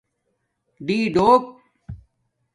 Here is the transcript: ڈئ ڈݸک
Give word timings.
ڈئ 0.85 0.97
ڈݸک 1.15 1.43